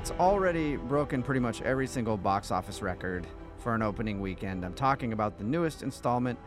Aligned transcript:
It's 0.00 0.12
already 0.12 0.76
broken 0.76 1.22
pretty 1.22 1.40
much 1.40 1.60
every 1.60 1.86
single 1.86 2.16
box 2.16 2.50
office 2.50 2.80
record 2.80 3.26
for 3.58 3.74
an 3.74 3.82
opening 3.82 4.18
weekend. 4.18 4.64
I'm 4.64 4.72
talking 4.72 5.12
about 5.12 5.36
the 5.36 5.44
newest 5.44 5.82
installment 5.82 6.38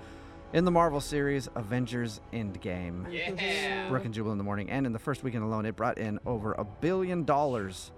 in 0.54 0.66
the 0.66 0.72
Marvel 0.72 1.00
series, 1.00 1.48
Avengers 1.54 2.20
Endgame. 2.34 3.06
Yeah. 3.14 3.90
Brooke 3.90 4.06
and 4.06 4.14
Jubal 4.14 4.32
in 4.32 4.40
the 4.40 4.44
morning, 4.44 4.72
and 4.72 4.88
in 4.88 4.92
the 4.92 4.98
first 4.98 5.24
weekend 5.24 5.44
alone, 5.44 5.68
it 5.68 5.76
brought 5.76 6.00
in 6.00 6.18
over 6.26 6.54
a 6.54 6.64
billion 6.64 7.26
dollars 7.26 7.92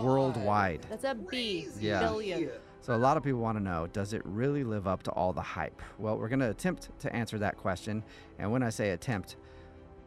worldwide. 0.00 0.86
That's 0.88 1.04
a 1.04 1.14
B. 1.14 1.68
Yeah. 1.78 2.00
Billion. 2.00 2.48
So 2.80 2.94
a 2.94 2.96
lot 2.96 3.18
of 3.18 3.22
people 3.22 3.40
want 3.40 3.58
to 3.58 3.62
know, 3.62 3.86
does 3.88 4.14
it 4.14 4.22
really 4.24 4.64
live 4.64 4.88
up 4.88 5.02
to 5.02 5.10
all 5.10 5.34
the 5.34 5.42
hype? 5.42 5.82
Well, 5.98 6.16
we're 6.16 6.28
going 6.28 6.40
to 6.40 6.48
attempt 6.48 6.88
to 7.00 7.14
answer 7.14 7.36
that 7.40 7.58
question. 7.58 8.02
And 8.38 8.50
when 8.50 8.62
I 8.62 8.70
say 8.70 8.92
attempt, 8.92 9.36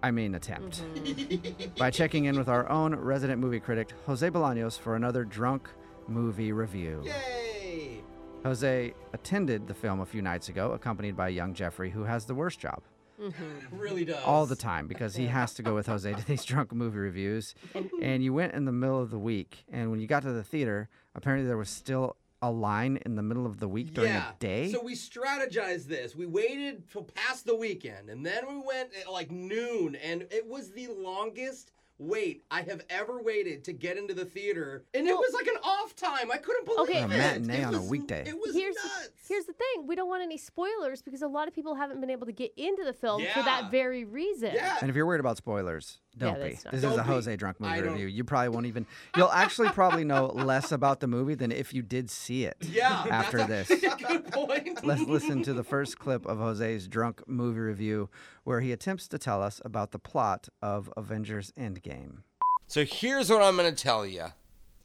I 0.04 0.12
mean 0.12 0.36
attempt. 0.36 0.84
Mm-hmm. 0.84 1.74
By 1.78 1.90
checking 1.90 2.26
in 2.26 2.38
with 2.38 2.48
our 2.48 2.70
own 2.70 2.96
resident 2.96 3.42
movie 3.42 3.60
critic, 3.60 3.92
Jose 4.06 4.30
Bolaños, 4.30 4.80
for 4.80 4.96
another 4.96 5.24
drunk 5.24 5.70
movie 6.08 6.52
review. 6.52 7.04
Yay! 7.04 8.04
Jose 8.44 8.94
attended 9.14 9.68
the 9.68 9.74
film 9.74 10.00
a 10.00 10.06
few 10.06 10.22
nights 10.22 10.50
ago, 10.50 10.72
accompanied 10.72 11.18
by 11.18 11.30
young 11.30 11.54
Jeffrey, 11.54 11.90
who 11.90 12.04
has 12.04 12.26
the 12.26 12.36
worst 12.36 12.60
job 12.60 12.82
mm-hmm. 13.22 13.78
Really 13.78 14.06
does. 14.06 14.24
all 14.24 14.46
the 14.46 14.56
time 14.56 14.88
because 14.88 15.16
he 15.16 15.28
has 15.28 15.54
to 15.56 15.64
go 15.64 15.76
with 15.76 15.88
Jose 15.88 16.12
to 16.12 16.26
these 16.26 16.46
drunk 16.52 16.74
movie 16.74 17.00
reviews. 17.00 17.56
And 18.02 18.24
you 18.24 18.34
went 18.34 18.54
in 18.54 18.66
the 18.66 18.72
middle 18.72 19.02
of 19.02 19.10
the 19.10 19.20
week, 19.20 19.66
and 19.72 19.90
when 19.90 20.00
you 20.00 20.08
got 20.08 20.22
to 20.24 20.32
the 20.32 20.44
theater, 20.44 20.88
apparently 21.16 21.48
there 21.48 21.58
was 21.58 21.70
still 21.70 22.16
a 22.42 22.52
line 22.52 23.00
in 23.06 23.16
the 23.16 23.24
middle 23.24 23.46
of 23.46 23.60
the 23.60 23.68
week 23.68 23.94
during 23.94 24.12
yeah. 24.12 24.32
a 24.32 24.40
day. 24.40 24.72
So 24.72 24.84
we 24.84 24.94
strategized 24.94 25.86
this. 25.86 26.16
We 26.16 26.26
waited 26.26 26.90
till 26.92 27.04
past 27.04 27.46
the 27.46 27.56
weekend, 27.56 28.10
and 28.10 28.26
then 28.26 28.44
we 28.48 28.62
went 28.66 28.90
at 29.00 29.12
like 29.12 29.32
noon, 29.32 29.96
and 29.96 30.28
it 30.32 30.48
was 30.48 30.72
the 30.72 30.88
longest 30.88 31.72
wait 32.00 32.44
I 32.52 32.62
have 32.62 32.82
ever 32.90 33.22
waited 33.22 33.64
to 33.66 33.74
get 33.74 33.98
into 33.98 34.14
the 34.14 34.26
theater. 34.26 34.84
And 34.94 35.08
it 35.08 35.16
was 35.16 35.34
like 35.34 35.48
an 35.48 35.58
off 35.64 35.96
time. 35.96 36.32
I 36.32 36.38
couldn't 36.38 36.66
believe 36.66 36.82
Okay. 36.90 37.00
it. 37.02 37.06
A 37.06 37.08
matinee 37.08 37.62
It 37.62 37.64
on 37.66 37.74
a 37.76 37.80
was- 37.80 37.90
weekday. 37.90 38.24
It 38.28 38.36
was 38.40 38.54
Here's 38.56 38.76
nuts. 38.76 39.10
here's 39.28 39.46
the 39.46 39.54
thing. 39.54 39.88
We 39.88 39.96
don't 39.96 40.08
want 40.10 40.22
any 40.24 40.38
spoilers 40.38 41.02
because 41.02 41.22
a 41.22 41.28
lot 41.28 41.48
of 41.48 41.56
people 41.56 41.76
haven't 41.76 42.00
been 42.00 42.10
able 42.12 42.26
to 42.28 42.32
get 42.32 42.54
into 42.56 42.84
the 42.84 42.94
film 42.94 43.22
for 43.34 43.42
that 43.44 43.72
very 43.72 44.06
reason. 44.06 44.52
yeah. 44.54 44.78
and 44.82 44.90
if 44.90 44.96
you're 44.96 45.06
worried 45.08 45.20
about 45.22 45.38
spoilers, 45.38 46.00
don't 46.18 46.36
be. 46.36 46.50
that's 46.50 46.64
This 46.64 46.82
Don't 46.82 46.94
is 46.94 46.98
a 46.98 47.04
be. 47.04 47.08
Jose 47.10 47.36
drunk 47.36 47.60
movie 47.60 47.82
review. 47.82 48.08
You 48.08 48.24
probably 48.24 48.50
won't 48.50 48.66
even. 48.66 48.86
You'll 49.16 49.32
actually 49.32 49.70
probably 49.70 50.04
know 50.04 50.26
less 50.34 50.72
about 50.72 51.00
the 51.00 51.06
movie 51.08 51.36
than 51.36 51.52
if 51.52 51.74
you 51.76 51.82
did 51.84 52.10
see 52.10 52.46
it. 52.46 52.58
Yeah. 52.62 53.06
After 53.10 53.38
that's 53.46 53.70
this. 53.70 53.84
a 53.84 53.96
good 53.98 54.32
point. 54.32 54.84
Let's 54.84 55.02
listen 55.04 55.44
to 55.44 55.54
the 55.54 55.64
first 55.64 56.00
clip 56.00 56.26
of 56.26 56.40
Jose's 56.40 56.88
drunk 56.88 57.22
movie 57.28 57.60
review, 57.60 58.10
where 58.48 58.62
he 58.62 58.72
attempts 58.72 59.10
to 59.10 59.18
tell 59.18 59.44
us 59.44 59.60
about 59.66 59.92
the 59.92 60.00
plot 60.00 60.48
of 60.62 60.90
Avengers 60.96 61.52
Endgame. 61.60 62.20
So 62.68 62.86
here's 62.86 63.30
what 63.30 63.42
I'm 63.42 63.58
going 63.58 63.76
to 63.76 63.84
tell 63.84 64.06
you. 64.06 64.28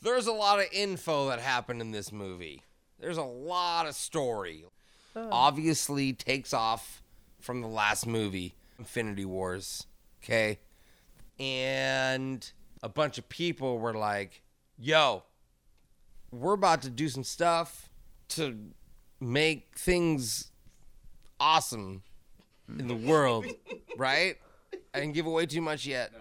There's 0.01 0.27
a 0.27 0.33
lot 0.33 0.59
of 0.59 0.67
info 0.73 1.29
that 1.29 1.39
happened 1.39 1.81
in 1.81 1.93
this 1.93 2.11
movie. 2.11 2.65
There's 2.99 3.19
a 3.19 3.23
lot 3.23 3.87
of 3.87 3.95
story. 3.95 4.65
Obviously 5.15 6.13
takes 6.13 6.53
off 6.53 7.05
from 7.39 7.61
the 7.61 7.69
last 7.69 8.05
movie, 8.05 8.57
Infinity 8.81 9.27
Wars, 9.27 9.87
okay? 10.25 10.59
And 11.39 12.51
a 12.83 12.89
bunch 12.89 13.17
of 13.17 13.29
people 13.29 13.79
were 13.79 13.95
like, 13.95 14.43
"Yo, 14.77 15.23
we're 16.33 16.55
about 16.55 16.83
to 16.83 16.91
do 16.91 17.09
some 17.09 17.23
stuff 17.23 17.91
to 18.31 18.73
make 19.21 19.79
things 19.79 20.51
awesome 21.39 22.03
in 22.79 22.89
the 22.89 22.95
world, 22.95 23.47
right? 23.97 24.37
I 24.95 25.01
didn't 25.01 25.15
give 25.15 25.27
away 25.27 25.47
too 25.47 25.61
much 25.61 25.87
yet. 25.87 26.13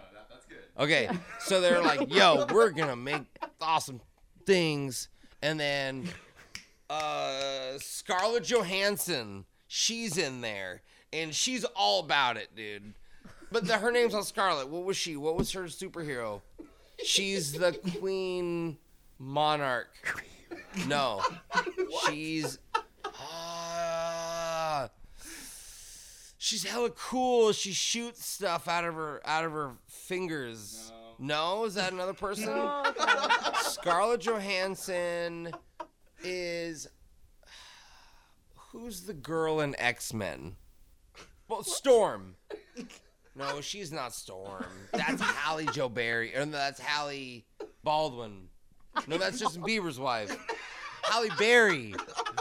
Okay, 0.80 1.10
so 1.40 1.62
they're 1.62 1.82
like, 1.82 2.14
"Yo, 2.14 2.46
we're 2.52 2.70
gonna 2.72 2.96
make 2.96 3.24
awesome 3.60 4.02
things," 4.46 5.10
and 5.42 5.60
then 5.60 6.08
uh, 6.90 7.78
Scarlett 7.78 8.44
Johansson, 8.44 9.46
she's 9.68 10.18
in 10.18 10.42
there, 10.42 10.82
and 11.14 11.34
she's 11.34 11.64
all 11.76 12.00
about 12.00 12.38
it, 12.38 12.56
dude. 12.56 12.94
But 13.52 13.68
the, 13.68 13.78
her 13.78 13.92
name's 13.92 14.14
not 14.14 14.26
Scarlett. 14.26 14.70
What 14.70 14.86
was 14.86 14.98
she? 14.98 15.18
What 15.18 15.36
was 15.36 15.52
her 15.52 15.64
superhero? 15.64 16.42
She's 17.04 17.54
the 17.54 17.74
Queen 18.00 18.78
Monarch. 19.20 19.90
No, 20.88 21.22
she's. 22.08 22.60
She's 26.44 26.64
hella 26.64 26.90
cool. 26.90 27.52
She 27.52 27.72
shoots 27.72 28.26
stuff 28.26 28.68
out 28.68 28.84
of 28.84 28.96
her 28.96 29.22
out 29.26 29.46
of 29.46 29.52
her 29.52 29.74
fingers. 29.86 30.92
No, 31.20 31.66
is 31.66 31.76
that 31.76 31.94
another 31.94 32.16
person? 32.16 32.46
Scarlett 33.60 34.22
Johansson 34.22 35.52
is 36.24 36.88
who's 38.56 39.04
the 39.04 39.14
girl 39.14 39.60
in 39.60 39.76
X 39.78 40.16
Men? 40.16 40.56
Well, 41.48 41.62
Storm. 41.62 42.34
No, 43.36 43.62
she's 43.62 43.92
not 43.92 44.12
Storm. 44.12 44.66
That's 44.94 45.22
Hallie 45.22 45.68
Joe 45.68 45.90
Berry. 45.90 46.36
Or 46.36 46.44
no, 46.44 46.54
that's 46.54 46.82
Hallie 46.82 47.46
Baldwin. 47.84 48.48
No, 49.06 49.20
that's 49.20 49.40
Justin 49.40 49.62
Bieber's 49.62 50.00
wife. 50.00 50.36
Halle 51.04 51.30
Berry. 51.38 51.94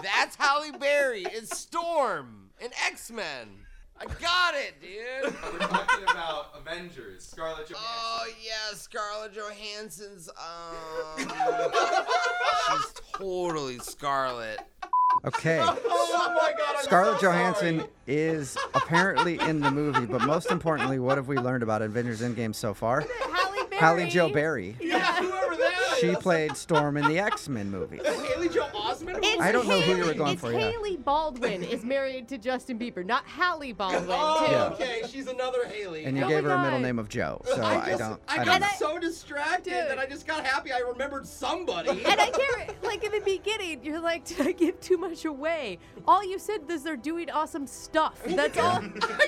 That's 0.03 0.37
Halle 0.37 0.73
Berry. 0.73 1.25
It's 1.25 1.55
Storm 1.59 2.49
in 2.63 2.71
X 2.87 3.11
Men. 3.11 3.67
I 4.01 4.07
got 4.07 4.55
it, 4.55 4.81
dude. 4.81 5.35
We're 5.53 5.59
talking 5.59 6.05
about 6.05 6.55
Avengers, 6.59 7.23
Scarlett 7.23 7.69
Johansson. 7.69 7.77
Oh 7.85 8.27
yeah, 8.43 8.75
Scarlett 8.75 9.35
Johansson's. 9.35 10.31
Um, 10.31 11.29
she's 12.79 12.95
totally 13.13 13.79
Scarlett. 13.79 14.61
Okay. 15.27 15.59
oh 15.63 16.35
my 16.41 16.53
god. 16.57 16.77
I'm 16.79 16.83
Scarlett 16.85 17.21
so 17.21 17.27
Johansson 17.27 17.81
sorry. 17.81 17.91
is 18.07 18.57
apparently 18.73 19.39
in 19.41 19.61
the 19.61 19.71
movie, 19.71 20.07
but 20.07 20.23
most 20.23 20.51
importantly, 20.51 20.99
what 20.99 21.19
have 21.19 21.29
we 21.29 21.37
learned 21.37 21.63
about 21.63 21.83
Avengers 21.83 22.23
Endgame 22.23 22.55
so 22.55 22.73
far? 22.73 23.01
Halle 23.03 23.67
Berry. 23.67 23.77
Halle 23.79 24.09
Joe 24.09 24.33
Berry. 24.33 24.77
Yeah, 24.81 25.17
whoever 25.17 25.57
that 25.57 25.99
She 26.01 26.15
played 26.15 26.57
Storm 26.57 26.97
in 26.97 27.07
the 27.07 27.19
X 27.19 27.51
Men 27.51 27.71
movie. 27.71 28.01
Haley 28.03 28.49
Joe 28.49 28.67
Osment. 29.01 29.19
It's 29.23 29.41
I 29.43 29.53
don't 29.53 29.67
know 29.69 29.81
who 29.81 29.91
you 29.93 29.99
were 29.99 30.05
Haley- 30.05 30.15
going 30.19 30.33
it's 30.33 30.41
for, 30.41 30.53
yeah. 30.53 30.71
Haley 30.71 30.97
Baldwin 30.97 31.63
is 31.63 31.85
married 31.85 32.29
to 32.29 32.39
Justin 32.39 32.79
Bieber, 32.79 33.05
not 33.05 33.25
Hallie 33.27 33.73
Baldwin. 33.73 34.01
Oh, 34.11 34.47
too. 34.47 34.75
Okay. 34.83 35.03
She's 35.09 35.27
another 35.27 35.67
Haley. 35.67 36.05
And 36.05 36.17
you 36.17 36.25
Oh 36.25 36.29
gave 36.29 36.45
my 36.45 36.51
her 36.51 36.57
a 36.57 36.63
middle 36.63 36.79
name 36.79 36.99
of 36.99 37.09
Joe, 37.09 37.41
so 37.47 37.63
I, 37.63 37.93
I, 37.93 37.97
don't. 37.97 38.21
I 38.29 38.39
I 38.41 38.45
got 38.45 38.61
don't 38.61 38.71
so 38.79 38.99
distracted 38.99 39.71
Dude. 39.71 39.89
that 39.89 39.99
I 39.99 40.07
just 40.07 40.27
got 40.27 40.45
happy 40.45 40.73
I 40.73 40.79
remembered 40.81 41.27
somebody. 41.27 41.91
And 41.91 42.21
I 42.21 42.31
can't, 42.31 42.83
like 42.83 43.05
in 43.05 43.13
the 43.13 43.21
beginning, 43.21 43.85
you're 43.85 44.01
like, 44.01 44.25
did 44.25 44.47
I 44.47 44.53
give 44.53 44.81
too 44.81 44.97
much 44.99 45.25
away? 45.25 45.79
All 46.07 46.25
you 46.25 46.39
said 46.39 46.63
is 46.69 46.83
they're 46.83 46.97
doing 46.97 47.31
awesome 47.31 47.67
stuff. 47.67 48.21
That's 48.27 48.59
all. 48.59 48.81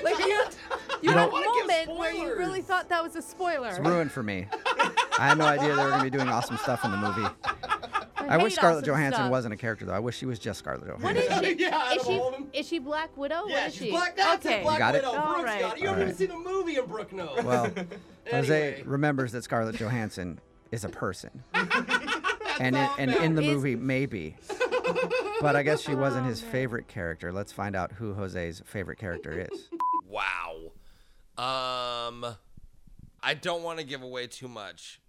Like 0.03 0.19
you, 0.19 0.25
you 0.27 0.43
You 1.01 1.09
had 1.11 1.17
a 1.17 1.21
don't- 1.21 1.31
wanna 1.31 1.45
give 1.55 1.67
moment 1.87 1.99
where 1.99 2.13
you 2.13 2.35
really 2.37 2.61
thought 2.61 2.89
that 2.89 3.03
was 3.03 3.15
a 3.15 3.21
spoiler. 3.21 3.69
It's 3.69 3.79
ruined 3.79 4.11
for 4.11 4.23
me. 4.23 4.47
I 5.19 5.27
had 5.29 5.37
no 5.37 5.45
idea 5.45 5.75
they 5.75 5.83
were 5.83 5.89
going 5.89 5.99
to 5.99 6.11
be 6.11 6.17
doing 6.17 6.27
awesome 6.29 6.57
stuff 6.57 6.83
in 6.83 6.91
the 6.91 6.97
movie. 6.97 7.27
I 8.29 8.37
wish 8.37 8.55
Scarlett 8.55 8.85
Johansson 8.85 9.21
stuff. 9.23 9.31
wasn't 9.31 9.53
a 9.53 9.57
character, 9.57 9.85
though. 9.85 9.93
I 9.93 9.99
wish 9.99 10.17
she 10.17 10.25
was 10.25 10.39
just 10.39 10.59
Scarlett 10.59 10.87
Johansson. 11.01 11.17
is 11.45 11.47
she? 11.57 11.63
Yeah, 11.63 11.77
out 11.77 11.97
is 11.97 12.03
she? 12.05 12.19
all 12.19 12.29
of 12.29 12.33
'em. 12.35 12.47
Is 12.53 12.67
she 12.67 12.79
Black 12.79 13.15
Widow? 13.17 13.43
yeah, 13.47 13.55
what 13.61 13.67
is 13.67 13.73
she's 13.75 13.83
she? 13.83 13.89
Black. 13.91 14.15
That's 14.17 14.45
okay. 14.45 14.59
it, 14.59 14.63
Black 14.63 14.79
got 14.79 14.95
it? 14.95 15.03
Widow. 15.03 15.17
All 15.17 15.33
Brooke's 15.33 15.43
right. 15.45 15.61
got 15.61 15.77
it. 15.77 15.81
You 15.81 15.87
haven't 15.89 16.03
All 16.03 16.09
even 16.09 16.17
seen 16.17 16.29
the 16.29 16.37
movie, 16.37 16.75
and 16.77 16.87
Brooke 16.87 17.13
knows. 17.13 17.43
Well, 17.43 17.71
Jose 18.31 18.81
remembers 18.85 19.31
that 19.33 19.43
Scarlett 19.43 19.75
Johansson 19.75 20.39
is 20.71 20.83
a 20.83 20.89
person. 20.89 21.43
and 21.53 22.75
in, 22.75 22.89
and 22.97 23.11
in 23.15 23.35
the 23.35 23.41
Is- 23.43 23.47
movie, 23.55 23.75
maybe. 23.75 24.35
But 25.41 25.55
I 25.55 25.63
guess 25.63 25.81
she 25.81 25.95
wasn't 25.95 26.25
his 26.27 26.39
favorite 26.41 26.87
character. 26.87 27.31
Let's 27.33 27.51
find 27.51 27.75
out 27.75 27.91
who 27.93 28.13
Jose's 28.13 28.61
favorite 28.65 28.97
character 28.99 29.47
is. 29.51 29.69
Wow. 30.07 30.71
Um, 31.37 32.35
I 33.21 33.33
don't 33.33 33.63
want 33.63 33.79
to 33.79 33.85
give 33.85 34.03
away 34.03 34.27
too 34.27 34.47
much, 34.47 35.01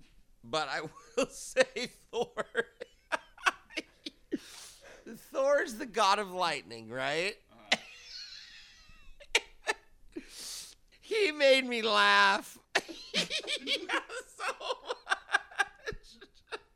but 0.42 0.68
I 0.68 0.80
will 1.16 1.26
say 1.28 1.64
Thor. 2.10 2.26
Thor's 5.34 5.74
the 5.74 5.86
god 5.86 6.20
of 6.20 6.30
lightning, 6.30 6.88
right? 6.88 7.34
he 11.00 11.32
made 11.32 11.66
me 11.66 11.82
laugh 11.82 12.56
yeah, 13.14 14.00
so 14.36 14.54
much. 15.08 15.96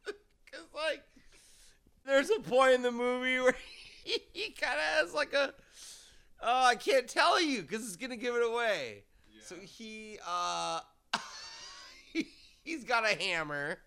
Cause 0.52 0.66
like, 0.74 1.04
there's 2.04 2.30
a 2.30 2.40
point 2.40 2.74
in 2.74 2.82
the 2.82 2.90
movie 2.90 3.38
where 3.38 3.54
he, 4.04 4.18
he 4.32 4.50
kind 4.50 4.74
of 4.74 5.04
has 5.04 5.14
like 5.14 5.32
a 5.34 5.54
Oh, 6.40 6.64
I 6.66 6.74
can't 6.74 7.08
tell 7.08 7.40
you 7.40 7.62
because 7.62 7.86
it's 7.86 7.96
gonna 7.96 8.16
give 8.16 8.34
it 8.34 8.44
away. 8.44 9.04
Yeah. 9.28 9.40
So 9.44 9.54
he, 9.56 10.18
uh, 10.26 10.80
he's 12.64 12.82
got 12.82 13.04
a 13.04 13.14
hammer. 13.14 13.78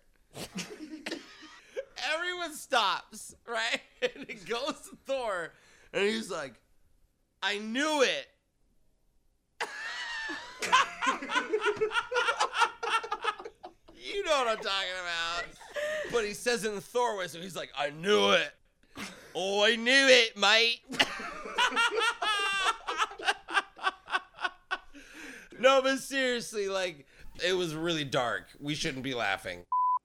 Everyone 2.14 2.54
stops, 2.54 3.34
right? 3.46 3.80
And 4.02 4.28
it 4.28 4.48
goes 4.48 4.74
to 4.90 4.96
Thor, 5.06 5.52
and 5.92 6.02
he's 6.02 6.28
like, 6.28 6.54
"I 7.40 7.58
knew 7.58 8.02
it." 8.02 8.26
you 13.94 14.24
know 14.24 14.30
what 14.30 14.48
I'm 14.48 14.56
talking 14.56 14.88
about. 15.00 15.44
but 16.10 16.24
he 16.24 16.34
says 16.34 16.64
it 16.64 16.72
in 16.72 16.80
Thor 16.80 17.16
way, 17.16 17.28
so 17.28 17.38
he's 17.40 17.54
like, 17.56 17.70
I 17.78 17.90
knew 17.90 18.32
it. 18.32 18.50
Oh, 19.34 19.64
I 19.64 19.76
knew 19.76 20.08
it, 20.08 20.36
mate. 20.36 20.80
no, 25.58 25.80
but 25.82 25.98
seriously, 26.00 26.68
like, 26.68 27.06
it 27.44 27.54
was 27.54 27.74
really 27.74 28.04
dark. 28.04 28.48
We 28.60 28.74
shouldn't 28.74 29.04
be 29.04 29.14
laughing. 29.14 29.64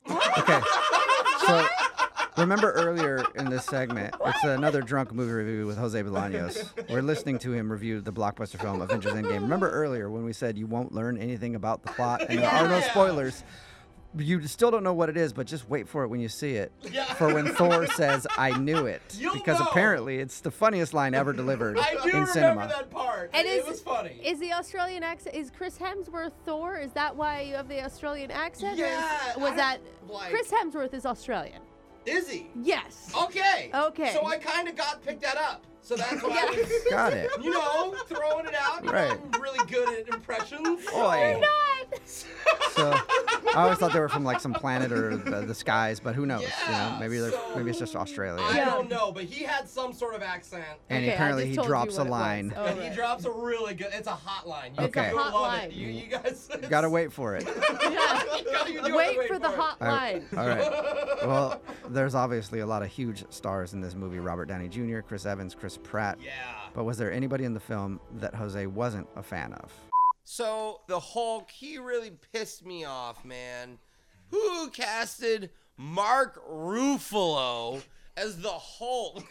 Okay. 0.10 0.62
So 1.46 1.66
remember 2.38 2.72
earlier 2.74 3.26
in 3.36 3.50
this 3.50 3.66
segment, 3.66 4.16
it's 4.26 4.44
another 4.44 4.82
drunk 4.82 5.14
movie 5.14 5.32
review 5.32 5.66
with 5.66 5.78
Jose 5.78 6.02
Bolaños. 6.02 6.90
We're 6.90 7.02
listening 7.02 7.40
to 7.40 7.54
him 7.54 7.72
review 7.72 8.02
the 8.02 8.14
blockbuster 8.14 8.60
film 8.60 8.82
Avengers 8.82 9.14
Endgame. 9.14 9.42
Remember 9.42 9.70
earlier 9.70 10.10
when 10.10 10.24
we 10.24 10.34
said 10.34 10.58
you 10.58 10.68
won't 10.68 10.92
learn 10.94 11.18
anything 11.18 11.56
about 11.56 11.84
the 11.84 11.92
plot 11.92 12.22
and 12.30 12.40
there 12.40 12.50
are 12.50 12.68
no 12.68 12.80
spoilers. 12.82 13.44
You 14.20 14.46
still 14.48 14.72
don't 14.72 14.84
know 14.84 14.94
what 14.94 15.10
it 15.10 15.18
is, 15.18 15.34
but 15.34 15.48
just 15.48 15.70
wait 15.70 15.88
for 15.88 16.04
it 16.04 16.08
when 16.08 16.20
you 16.20 16.30
see 16.30 16.54
it. 16.56 16.72
Yeah. 16.92 17.06
For 17.14 17.34
when 17.34 17.48
Thor 17.54 17.86
says, 17.88 18.26
"I 18.38 18.58
knew 18.58 18.86
it," 18.86 19.02
You'll 19.18 19.34
because 19.34 19.60
know. 19.60 19.66
apparently 19.68 20.18
it's 20.20 20.40
the 20.40 20.50
funniest 20.52 20.94
line 20.94 21.14
ever 21.14 21.34
delivered 21.34 21.78
I 21.80 21.92
do 21.94 21.98
in 22.00 22.06
remember 22.06 22.32
cinema. 22.32 22.68
that 22.68 22.90
part. 22.90 23.30
And 23.34 23.46
it 23.48 23.52
is, 23.62 23.68
was 23.68 23.82
funny. 23.82 24.20
Is 24.24 24.40
the 24.40 24.54
Australian 24.54 25.04
accent 25.04 25.36
is 25.36 25.52
Chris 25.52 25.78
Hemsworth 25.78 26.32
Thor? 26.46 26.78
Is 26.78 26.92
that 26.94 27.16
why 27.16 27.42
you 27.42 27.56
have 27.56 27.68
the 27.68 27.84
Australian 27.84 28.32
accent? 28.32 28.80
or 28.80 28.86
is- 28.86 28.90
Yeah, 28.92 29.38
was 29.38 29.54
that 29.56 29.80
like- 30.08 30.32
Chris 30.32 30.50
Hemsworth 30.52 30.94
is 30.94 31.06
Australian? 31.06 31.62
Is 32.06 32.30
he? 32.30 32.48
Yes. 32.64 33.12
Okay. 33.24 33.70
Okay. 33.74 34.14
So 34.14 34.26
I 34.26 34.38
kind 34.38 34.68
of 34.70 34.76
got 34.78 35.04
picked 35.06 35.22
that 35.24 35.36
up. 35.38 35.66
So 35.82 35.96
that's 35.96 36.22
why 36.24 36.46
I 36.48 36.52
was, 36.56 36.84
Got 36.90 37.14
it. 37.14 37.30
you 37.42 37.52
know, 37.52 37.94
throwing 38.08 38.46
it 38.46 38.56
out. 38.60 38.86
Right. 38.90 39.18
I'm 39.34 39.42
really 39.42 39.66
good 39.70 40.00
at 40.00 40.14
impressions. 40.14 40.86
Oi. 40.96 41.38
Not. 41.42 41.77
So 42.06 42.92
I 42.94 43.64
always 43.64 43.80
thought 43.80 43.92
they 43.92 44.00
were 44.00 44.10
from 44.10 44.24
like 44.24 44.40
some 44.40 44.54
planet 44.54 44.92
or 44.92 45.18
the, 45.18 45.42
the 45.42 45.56
skies, 45.56 46.00
but 46.00 46.14
who 46.14 46.26
knows? 46.28 46.44
you 46.44 46.72
know, 46.72 46.98
maybe 47.00 47.18
they're 47.18 47.32
so- 47.32 47.54
maybe 47.56 47.72
it's 47.72 47.80
just 47.80 47.96
Australia. 47.96 48.42
I 48.44 48.58
Yeah. 48.58 48.66
don't 48.66 48.88
know, 48.90 49.12
but 49.12 49.24
he 49.24 49.44
had 49.44 49.68
some 49.68 49.94
sort 49.94 50.14
of 50.14 50.22
accent. 50.22 50.64
and 50.90 51.04
Okay, 51.04 51.14
apparently 51.14 51.48
he 51.48 51.56
drops 51.56 51.96
a 51.98 52.00
what 52.00 52.08
it 52.08 52.10
was. 52.12 52.20
line. 52.20 52.54
Oh, 52.56 52.66
and 52.66 52.78
right. 52.80 52.90
he 52.90 52.96
drops 52.96 53.26
a 53.26 53.32
really 53.32 53.74
good. 53.74 53.88
It's 53.94 54.08
a 54.08 54.12
hotline. 54.12 54.78
You 54.80 54.86
Okay. 54.86 55.00
okay. 55.00 55.10
It's 55.10 55.18
a 55.18 55.22
hotline. 55.32 55.76
You, 55.76 55.88
you 55.88 56.08
guys. 56.08 56.50
Gotta 56.70 56.90
wait 56.90 57.12
for 57.12 57.36
it. 57.36 57.48
Yeah. 57.82 58.24
Gotta- 58.52 58.72
you 58.72 58.82
do 58.82 58.82
have 58.82 58.86
to 58.92 58.96
Wait 58.96 59.28
for 59.28 59.40
the 59.40 59.50
it. 59.50 59.56
hot 59.56 59.78
All 59.82 59.88
right. 59.88 60.34
line. 60.34 60.40
All 60.40 60.48
right. 60.48 61.04
Well, 61.28 61.60
there's 61.90 62.14
obviously 62.14 62.60
a 62.60 62.66
lot 62.66 62.84
of 62.84 62.90
huge 62.90 63.24
stars 63.32 63.74
in 63.74 63.82
this 63.82 63.96
movie: 63.96 64.20
Robert 64.20 64.46
Downey 64.46 64.70
Jr., 64.70 65.00
Chris 65.00 65.26
Evans, 65.26 65.56
Chris 65.56 65.78
Pratt. 65.82 66.20
Yeah. 66.24 66.32
But 66.76 66.84
was 66.84 66.98
there 67.00 67.12
anybody 67.12 67.44
in 67.44 67.56
the 67.56 67.60
film 67.60 68.00
that 68.20 68.36
Jose 68.36 68.68
wasn't 68.68 69.08
a 69.16 69.24
fan 69.24 69.54
of? 69.54 69.72
So 70.30 70.82
the 70.88 71.00
Hulk, 71.00 71.50
he 71.50 71.78
really 71.78 72.12
pissed 72.34 72.66
me 72.66 72.84
off, 72.84 73.24
man. 73.24 73.78
Who 74.30 74.70
casted 74.72 75.52
Mark 75.78 76.46
Ruffalo 76.46 77.82
as 78.18 78.38
the 78.42 78.50
Hulk? 78.50 79.24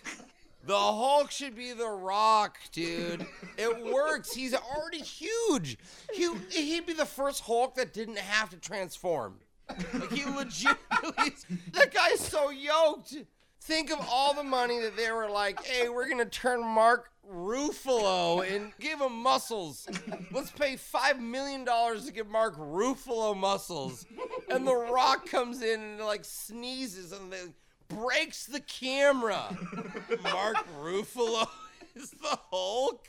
The 0.65 0.75
Hulk 0.75 1.31
should 1.31 1.55
be 1.55 1.75
the 1.75 1.87
Rock, 1.87 2.57
dude. 2.73 3.27
It 3.59 3.93
works. 3.93 4.33
He's 4.33 4.55
already 4.55 5.01
huge. 5.01 5.77
He 6.15 6.31
he'd 6.49 6.87
be 6.87 6.95
the 6.95 7.05
first 7.05 7.43
Hulk 7.43 7.75
that 7.75 7.93
didn't 7.93 8.19
have 8.19 8.49
to 8.49 8.57
transform. 8.57 9.35
Like 9.69 10.13
he 10.13 10.25
legit, 10.25 10.79
that 11.73 11.93
guy's 11.93 12.21
so 12.21 12.49
yoked. 12.49 13.17
Think 13.67 13.91
of 13.91 13.99
all 14.09 14.33
the 14.33 14.45
money 14.45 14.79
that 14.79 14.97
they 14.97 15.11
were 15.11 15.29
like, 15.29 15.61
hey, 15.65 15.89
we're 15.89 16.09
gonna 16.09 16.25
turn 16.25 16.65
Mark 16.65 17.11
Ruffalo 17.29 18.49
and 18.49 18.71
give 18.79 19.01
him 19.01 19.13
muscles. 19.13 19.89
Let's 20.31 20.53
pay 20.53 20.77
five 20.77 21.21
million 21.21 21.65
dollars 21.65 22.07
to 22.07 22.13
give 22.13 22.29
Mark 22.29 22.57
Ruffalo 22.57 23.37
muscles. 23.37 24.07
And 24.49 24.65
The 24.65 24.73
Rock 24.73 25.29
comes 25.29 25.63
in 25.63 25.81
and 25.81 25.99
like 25.99 26.25
sneezes 26.25 27.11
and 27.11 27.33
they 27.33 27.43
breaks 27.89 28.47
the 28.47 28.61
camera. 28.61 29.57
Mark 30.23 30.59
Ruffalo 30.81 31.49
is 31.97 32.13
the 32.13 32.39
Hulk. 32.53 33.09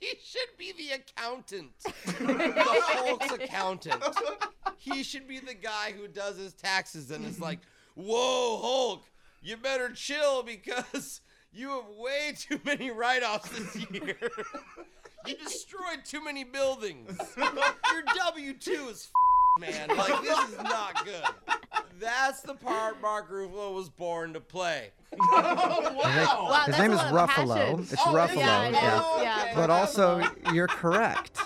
He 0.00 0.14
should 0.24 0.56
be 0.56 0.72
the 0.72 0.92
accountant. 0.96 1.72
The 2.18 2.64
Hulk's 2.66 3.30
accountant. 3.30 4.02
He 4.78 5.02
should 5.02 5.28
be 5.28 5.38
the 5.38 5.52
guy 5.52 5.92
who 5.92 6.08
does 6.08 6.38
his 6.38 6.54
taxes 6.54 7.10
and 7.10 7.26
is 7.26 7.38
like, 7.38 7.58
whoa, 7.94 8.58
Hulk, 8.58 9.04
you 9.42 9.56
better 9.56 9.90
chill 9.90 10.42
because 10.42 11.20
you 11.52 11.68
have 11.70 11.84
way 11.98 12.34
too 12.38 12.60
many 12.64 12.90
write 12.90 13.22
offs 13.22 13.48
this 13.50 13.76
year. 13.90 14.16
you 15.26 15.34
destroyed 15.36 16.04
too 16.04 16.22
many 16.24 16.44
buildings. 16.44 17.16
Your 17.36 18.02
W 18.16 18.54
2 18.54 18.70
is 18.90 19.08
f- 19.08 19.60
man. 19.60 19.96
Like, 19.96 20.22
this 20.22 20.38
is 20.48 20.56
not 20.62 21.04
good. 21.04 21.22
That's 22.00 22.40
the 22.40 22.54
part 22.54 23.00
Mark 23.02 23.30
Ruffalo 23.30 23.74
was 23.74 23.88
born 23.88 24.32
to 24.32 24.40
play. 24.40 24.90
wow. 25.12 25.56
Oh, 25.94 26.44
wow, 26.50 26.64
His 26.66 26.78
name 26.78 26.92
is 26.92 26.98
Ruffalo. 27.00 27.54
passion. 27.54 27.80
It's 27.80 27.94
Oh, 28.04 28.12
Ruffalo. 28.14 28.36
Yeah, 28.38 28.64
it 28.64 28.68
is. 28.70 28.74
yeah. 28.82 29.22
Yeah. 29.44 29.52
But 29.54 29.70
also, 29.70 30.22
you're 30.52 30.66
correct. 30.68 31.38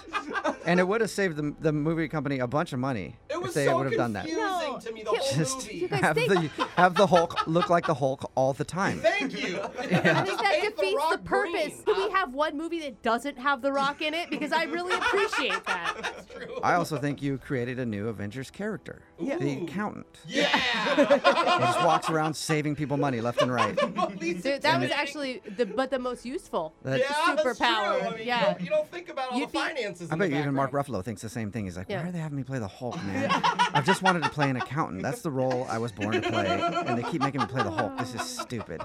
And 0.66 0.80
it 0.80 0.86
would 0.88 1.00
have 1.00 1.10
saved 1.10 1.36
the, 1.36 1.54
the 1.60 1.72
movie 1.72 2.08
company 2.08 2.38
a 2.40 2.46
bunch 2.46 2.72
of 2.72 2.78
money 2.78 3.16
It 3.30 3.40
was 3.40 3.48
if 3.50 3.54
they 3.54 3.66
so 3.66 3.76
would 3.78 3.86
have 3.86 3.94
done 3.96 4.12
that. 4.14 4.26
confusing 4.26 4.44
No. 4.44 4.78
to 4.80 4.92
me 4.92 5.02
the 5.02 5.10
whole 5.10 5.36
Just 5.36 5.56
movie. 5.72 5.86
have 5.86 6.16
think- 6.16 6.28
the 6.32 6.50
have 6.76 6.94
the 6.94 7.06
Hulk 7.06 7.46
look 7.46 7.70
like 7.70 7.86
the 7.86 7.94
Hulk 7.94 8.30
all 8.34 8.52
the 8.52 8.64
time. 8.64 8.98
Thank 9.00 9.32
you. 9.32 9.60
I 9.78 9.86
think 9.86 10.02
that 10.40 10.58
defeats 10.62 10.80
the, 10.80 10.94
Rock 10.96 11.24
purpose. 11.24 11.82
Green. 12.06 12.12
Can 12.12 12.14
we 12.14 12.18
have 12.20 12.34
one 12.34 12.56
movie 12.56 12.80
that 12.80 13.02
doesn't 13.02 13.38
have 13.38 13.62
The 13.62 13.72
Rock 13.72 14.02
in 14.02 14.14
it? 14.14 14.30
Because 14.30 14.52
I 14.52 14.64
really 14.64 14.94
appreciate 14.94 15.64
that. 15.66 15.96
That's 16.02 16.32
true. 16.34 16.58
I 16.62 16.74
also 16.74 16.96
think 16.98 17.22
you 17.22 17.38
created 17.38 17.78
a 17.78 17.86
new 17.86 18.08
Avengers 18.08 18.50
character, 18.50 19.02
the 19.18 19.32
Ooh. 19.34 19.64
accountant. 19.64 20.06
Yeah. 20.26 20.46
He 20.96 21.62
just 21.62 21.82
walks 21.84 22.10
around 22.10 22.34
saving 22.34 22.76
people 22.76 22.96
money 22.96 23.20
left 23.20 23.40
and 23.42 23.52
right. 23.52 23.74
Least 24.20 24.42
Dude, 24.44 24.62
that 24.62 24.80
was 24.80 24.90
intimidating. 24.90 24.92
actually 24.92 25.42
the 25.56 25.66
but 25.66 25.90
the 25.90 25.98
most 25.98 26.24
useful. 26.24 26.74
That- 26.82 27.00
yeah, 27.00 27.06
that's 27.08 27.42
true. 27.42 27.52
superpower. 27.54 28.02
I 28.02 28.10
mean, 28.10 28.18
you 28.18 28.24
Yeah. 28.24 28.44
don't- 28.52 28.60
You, 28.60 28.68
don't, 28.70 28.90
think 28.90 29.08
about 29.08 29.32
all 29.32 29.38
You'd 29.38 29.48
the 29.48 29.52
be- 29.52 29.58
finances. 29.58 30.10
I 30.10 30.14
in 30.14 30.18
bet 30.18 30.30
the 30.30 30.38
even 30.38 30.54
Mark 30.54 30.70
background. 30.72 30.86
Ruffalo 30.86 31.04
thinks 31.04 31.22
the 31.22 31.28
same 31.28 31.50
thing. 31.50 31.64
He's 31.64 31.76
like, 31.76 31.86
Yeah. 31.88 32.02
why 32.02 32.08
are 32.08 32.12
they 32.12 32.18
having 32.18 32.36
me 32.36 32.44
play 32.44 32.58
the 32.58 32.68
Hulk, 32.68 32.96
man? 33.04 33.28
I've 33.32 33.84
just 33.86 34.02
wanted 34.02 34.22
to 34.24 34.28
play 34.30 34.48
an 34.50 34.56
accountant. 34.56 35.02
That's 35.02 35.22
the 35.22 35.30
role 35.30 35.66
I 35.70 35.78
was 35.78 35.92
born 35.92 36.12
to 36.12 36.20
play, 36.30 36.46
and 36.48 36.98
they 36.98 37.02
keep 37.10 37.20
making 37.22 37.40
me 37.40 37.46
play 37.46 37.62
the 37.62 37.70
Hulk. 37.70 37.96
This 37.98 38.14
is 38.14 38.22
stupid. 38.22 38.80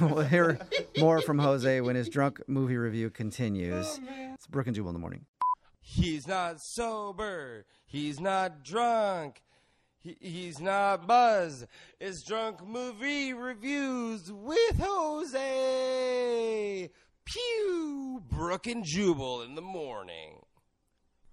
we'll 0.00 0.20
hear 0.22 0.58
more 0.98 1.20
from 1.22 1.38
Jose 1.38 1.80
when 1.80 1.96
his 1.96 2.08
drunk 2.08 2.35
movie 2.46 2.76
review 2.76 3.10
continues. 3.10 3.98
Oh, 4.02 4.34
it's 4.34 4.46
Brooke 4.46 4.66
and 4.66 4.76
Jubal 4.76 4.90
in 4.90 4.94
the 4.94 5.00
morning. 5.00 5.24
He's 5.80 6.26
not 6.26 6.56
sober. 6.60 7.64
He's 7.86 8.20
not 8.20 8.64
drunk. 8.64 9.42
He, 10.00 10.16
he's 10.20 10.60
not 10.60 11.06
buzz. 11.06 11.64
It's 12.00 12.24
drunk 12.26 12.66
movie 12.66 13.32
reviews 13.32 14.30
with 14.32 14.78
Jose. 14.80 15.30
Pew! 17.24 18.22
Brooke 18.28 18.66
and 18.66 18.84
Jubal 18.84 19.42
in 19.42 19.54
the 19.54 19.62
morning. 19.62 20.40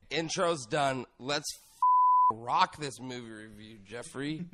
Intro's 0.09 0.65
done. 0.65 1.05
Let's 1.19 1.51
f- 1.55 2.37
rock 2.37 2.77
this 2.77 2.99
movie 2.99 3.29
review, 3.29 3.77
Jeffrey. 3.85 4.45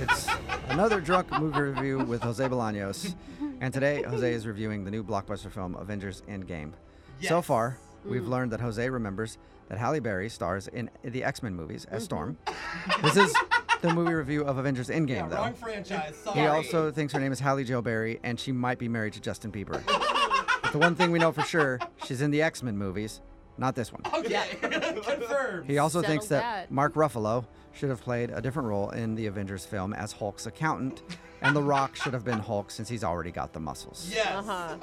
It's 0.00 0.28
another 0.68 1.00
drunk 1.00 1.30
movie 1.38 1.60
review 1.60 1.98
with 1.98 2.22
Jose 2.22 2.44
Bolaños. 2.46 3.14
And 3.62 3.72
today, 3.72 4.02
Jose 4.02 4.32
is 4.34 4.44
reviewing 4.44 4.82
the 4.82 4.90
new 4.90 5.04
blockbuster 5.04 5.48
film 5.48 5.76
Avengers 5.76 6.24
Endgame. 6.28 6.72
So 7.20 7.36
Yes. 7.36 7.46
far, 7.46 7.78
we've 8.04 8.22
mm. 8.22 8.28
learned 8.28 8.50
that 8.50 8.60
Jose 8.60 8.90
remembers 8.90 9.38
that 9.68 9.78
Halle 9.78 10.00
Berry 10.00 10.28
stars 10.28 10.66
in 10.66 10.90
the 11.04 11.22
X 11.22 11.44
Men 11.44 11.54
movies 11.54 11.84
as 11.84 12.02
mm-hmm. 12.02 12.04
Storm. 12.04 12.38
this 13.02 13.16
is 13.16 13.32
the 13.80 13.94
movie 13.94 14.14
review 14.14 14.42
of 14.42 14.58
Avengers 14.58 14.88
Endgame, 14.88 15.10
Yeah, 15.10 15.28
though. 15.28 15.36
wrong 15.36 15.54
franchise. 15.54 16.16
Sorry. 16.16 16.40
He 16.40 16.46
also 16.46 16.90
thinks 16.90 17.12
her 17.12 17.20
name 17.20 17.30
is 17.30 17.38
Halle 17.38 17.62
Joe 17.62 17.80
Berry, 17.80 18.18
and 18.24 18.38
she 18.38 18.50
might 18.50 18.80
be 18.80 18.88
married 18.88 19.12
to 19.12 19.20
Justin 19.20 19.52
Bieber. 19.52 19.80
but 20.62 20.72
the 20.72 20.78
one 20.78 20.96
thing 20.96 21.12
we 21.12 21.20
know 21.20 21.30
for 21.30 21.42
sure, 21.42 21.78
she's 22.04 22.20
in 22.20 22.32
the 22.32 22.42
X 22.42 22.64
Men 22.64 22.76
movies, 22.76 23.20
not 23.58 23.76
this 23.76 23.92
one. 23.92 24.02
Okay. 24.12 24.56
Confirmed. 24.60 25.70
He 25.70 25.78
also 25.78 26.02
thinks 26.02 26.26
that, 26.26 26.40
that. 26.40 26.70
Mark 26.72 26.94
Ruffalo 26.94 27.46
should 27.72 27.90
have 27.90 28.00
played 28.00 28.30
a 28.30 28.40
different 28.40 28.68
role 28.68 28.90
in 28.90 29.14
the 29.14 29.26
Avengers 29.26 29.64
film 29.64 29.92
as 29.94 30.12
Hulk's 30.12 30.46
accountant, 30.46 31.02
and 31.40 31.54
The 31.54 31.62
Rock 31.62 31.96
should 31.96 32.12
have 32.12 32.24
been 32.24 32.38
Hulk 32.38 32.70
since 32.70 32.88
he's 32.88 33.04
already 33.04 33.30
got 33.30 33.52
the 33.52 33.60
muscles. 33.60 34.10
Yes. 34.12 34.28
Uh-huh. 34.28 34.76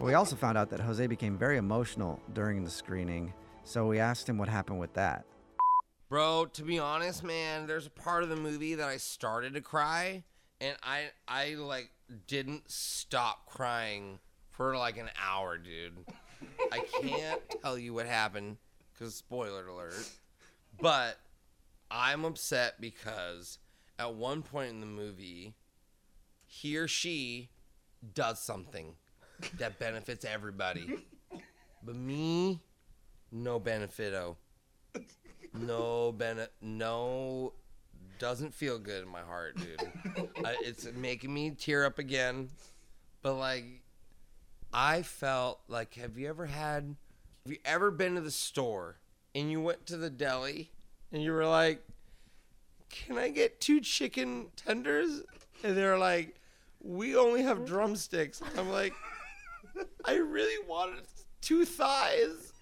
We 0.00 0.14
also 0.14 0.36
found 0.36 0.56
out 0.56 0.70
that 0.70 0.80
Jose 0.80 1.06
became 1.06 1.36
very 1.36 1.56
emotional 1.56 2.20
during 2.32 2.64
the 2.64 2.70
screening, 2.70 3.32
so 3.64 3.86
we 3.86 3.98
asked 3.98 4.28
him 4.28 4.38
what 4.38 4.48
happened 4.48 4.78
with 4.78 4.94
that. 4.94 5.24
Bro, 6.08 6.46
to 6.54 6.62
be 6.62 6.78
honest, 6.78 7.22
man, 7.22 7.66
there's 7.66 7.86
a 7.86 7.90
part 7.90 8.22
of 8.22 8.28
the 8.28 8.36
movie 8.36 8.74
that 8.76 8.88
I 8.88 8.96
started 8.96 9.54
to 9.54 9.60
cry 9.60 10.24
and 10.60 10.76
I 10.82 11.10
I 11.26 11.54
like 11.54 11.90
didn't 12.26 12.70
stop 12.70 13.46
crying 13.46 14.18
for 14.50 14.76
like 14.76 14.96
an 14.96 15.10
hour, 15.22 15.58
dude. 15.58 15.98
I 16.72 16.80
can't 17.00 17.40
tell 17.62 17.78
you 17.78 17.94
what 17.94 18.06
happened 18.06 18.56
cuz 18.98 19.14
spoiler 19.14 19.66
alert. 19.68 20.08
But 20.80 21.18
I'm 21.90 22.24
upset 22.24 22.80
because 22.80 23.58
at 23.98 24.14
one 24.14 24.42
point 24.42 24.70
in 24.70 24.80
the 24.80 24.86
movie 24.86 25.54
he 26.46 26.76
or 26.76 26.88
she 26.88 27.50
does 28.14 28.40
something 28.40 28.94
that 29.58 29.78
benefits 29.78 30.24
everybody. 30.24 30.96
But 31.80 31.94
me, 31.94 32.60
no 33.30 33.60
benefito. 33.60 34.36
No 35.54 36.12
bene 36.12 36.48
no 36.60 37.52
doesn't 38.18 38.52
feel 38.52 38.78
good 38.78 39.04
in 39.04 39.08
my 39.08 39.20
heart, 39.20 39.56
dude. 39.56 39.80
I, 40.44 40.56
it's 40.60 40.86
making 40.92 41.32
me 41.32 41.52
tear 41.52 41.84
up 41.84 41.98
again. 41.98 42.50
But 43.22 43.34
like, 43.34 43.64
I 44.72 45.02
felt 45.02 45.60
like, 45.68 45.94
have 45.94 46.18
you 46.18 46.28
ever 46.28 46.46
had? 46.46 46.96
Have 47.44 47.52
you 47.52 47.58
ever 47.64 47.90
been 47.90 48.16
to 48.16 48.20
the 48.20 48.30
store 48.30 48.96
and 49.34 49.50
you 49.50 49.60
went 49.60 49.86
to 49.86 49.96
the 49.96 50.10
deli 50.10 50.72
and 51.12 51.22
you 51.22 51.32
were 51.32 51.46
like, 51.46 51.82
"Can 52.90 53.18
I 53.18 53.28
get 53.28 53.60
two 53.60 53.80
chicken 53.80 54.46
tenders?" 54.56 55.22
And 55.62 55.76
they're 55.76 55.98
like, 55.98 56.36
"We 56.80 57.16
only 57.16 57.42
have 57.42 57.64
drumsticks." 57.64 58.40
I'm 58.56 58.70
like, 58.70 58.92
I 60.04 60.14
really 60.14 60.64
wanted 60.66 61.04
two 61.40 61.64
thighs. 61.64 62.52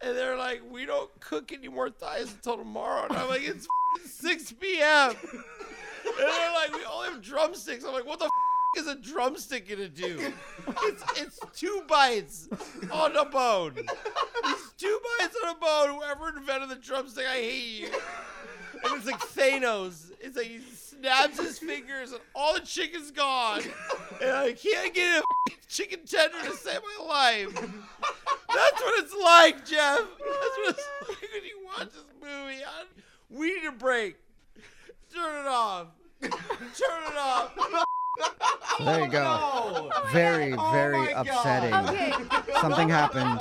And 0.00 0.16
they're 0.16 0.36
like, 0.36 0.62
we 0.68 0.84
don't 0.84 1.10
cook 1.20 1.52
any 1.52 1.68
more 1.68 1.88
thighs 1.88 2.32
until 2.32 2.56
tomorrow. 2.56 3.06
And 3.08 3.16
I'm 3.16 3.28
like, 3.28 3.42
it's 3.44 3.68
6 4.04 4.52
p.m. 4.54 5.10
And 5.10 6.18
they're 6.18 6.52
like, 6.52 6.74
we 6.74 6.84
only 6.84 7.10
have 7.10 7.22
drumsticks. 7.22 7.84
I'm 7.84 7.92
like, 7.92 8.06
what 8.06 8.18
the 8.18 8.28
is 8.76 8.86
a 8.86 8.94
drumstick 8.94 9.68
gonna 9.68 9.88
do? 9.88 10.32
It's, 10.82 11.04
it's 11.16 11.40
two 11.54 11.82
bites 11.86 12.48
on 12.90 13.16
a 13.16 13.24
bone. 13.24 13.74
It's 13.76 14.72
two 14.78 15.00
bites 15.18 15.36
on 15.44 15.56
a 15.56 15.58
bone. 15.58 15.96
Whoever 15.96 16.36
invented 16.36 16.68
the 16.70 16.76
drumstick, 16.76 17.26
I 17.26 17.36
hate 17.36 17.80
you. 17.80 17.88
And 18.84 18.96
it's 18.96 19.06
like 19.06 19.20
Thanos. 19.20 20.10
It's 20.20 20.36
like 20.36 20.46
he 20.46 20.60
snaps 20.60 21.38
his 21.38 21.58
fingers 21.58 22.12
and 22.12 22.20
all 22.34 22.54
the 22.54 22.60
chicken's 22.60 23.10
gone. 23.10 23.62
And 24.20 24.30
I 24.30 24.52
can't 24.52 24.94
get 24.94 25.22
a 25.22 25.52
chicken 25.68 26.00
tender 26.06 26.38
to 26.44 26.56
save 26.56 26.80
my 26.98 27.06
life. 27.06 27.54
That's 27.54 28.80
what 28.82 29.04
it's 29.04 29.14
like, 29.14 29.66
Jeff. 29.66 29.98
That's 29.98 30.08
what 30.18 30.70
it's 30.70 30.88
like 31.08 31.22
when 31.32 31.44
you 31.44 31.64
watch 31.64 31.92
this 31.92 32.04
movie. 32.20 32.62
I, 32.64 32.84
we 33.30 33.54
need 33.54 33.66
a 33.66 33.72
break. 33.72 34.16
Turn 35.14 35.44
it 35.44 35.48
off. 35.48 35.88
Turn 36.20 36.32
it 36.32 37.18
off. 37.18 37.52
So 38.78 38.84
there 38.84 39.04
you 39.04 39.10
go. 39.10 39.24
Oh, 39.24 39.90
very, 40.12 40.54
oh 40.54 40.70
very 40.72 40.98
my 40.98 41.12
God. 41.12 41.26
upsetting. 41.28 41.74
Okay. 41.74 42.12
Something 42.60 42.88
happened 42.88 43.40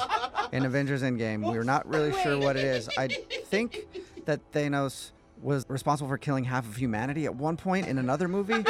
in 0.52 0.66
Avengers 0.66 1.04
Endgame. 1.04 1.50
We're 1.50 1.64
not 1.64 1.88
really 1.88 2.14
sure 2.22 2.38
what 2.38 2.58
it 2.58 2.64
is. 2.66 2.90
I 2.98 3.08
think 3.08 3.88
that 4.26 4.40
Thanos 4.52 5.12
was 5.42 5.66
responsible 5.68 6.10
for 6.10 6.18
killing 6.18 6.44
half 6.44 6.68
of 6.68 6.76
humanity 6.76 7.26
at 7.26 7.36
one 7.36 7.58
point 7.58 7.88
in 7.88 7.98
another 7.98 8.28
movie, 8.28 8.62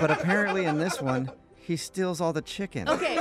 but 0.00 0.10
apparently 0.10 0.64
in 0.64 0.78
this 0.78 1.00
one, 1.00 1.30
he 1.56 1.76
steals 1.76 2.20
all 2.20 2.32
the 2.32 2.42
chicken. 2.42 2.88
Okay. 2.88 3.19